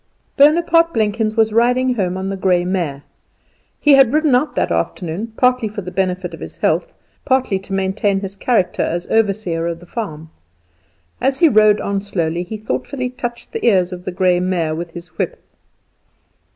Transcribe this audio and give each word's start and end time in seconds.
Bonaparte 0.35 0.95
Blenkins 0.95 1.35
was 1.37 1.53
riding 1.53 1.93
home 1.93 2.17
on 2.17 2.29
the 2.29 2.35
grey 2.35 2.65
mare. 2.65 3.03
He 3.79 3.91
had 3.93 4.11
ridden 4.11 4.33
out 4.33 4.55
that 4.55 4.71
afternoon, 4.71 5.33
partly 5.37 5.67
for 5.67 5.81
the 5.83 5.91
benefit 5.91 6.33
of 6.33 6.39
his 6.39 6.57
health, 6.57 6.91
partly 7.23 7.59
to 7.59 7.71
maintain 7.71 8.21
his 8.21 8.35
character 8.35 8.81
as 8.81 9.05
overseer 9.11 9.67
of 9.67 9.79
the 9.79 9.85
farm. 9.85 10.31
As 11.21 11.37
he 11.37 11.47
rode 11.47 11.79
on 11.79 12.01
slowly, 12.01 12.41
he 12.41 12.57
thoughtfully 12.57 13.11
touched 13.11 13.51
the 13.51 13.63
ears 13.63 13.93
of 13.93 14.05
the 14.05 14.11
grey 14.11 14.39
mare 14.39 14.73
with 14.73 14.89
his 14.93 15.09
whip. 15.19 15.39